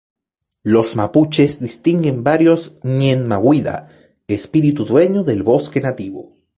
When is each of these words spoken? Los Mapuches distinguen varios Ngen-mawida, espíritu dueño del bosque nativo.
Los 0.63 0.95
Mapuches 0.95 1.59
distinguen 1.59 2.23
varios 2.23 2.73
Ngen-mawida, 2.81 3.87
espíritu 4.27 4.83
dueño 4.83 5.23
del 5.23 5.43
bosque 5.43 5.79
nativo. 5.79 6.35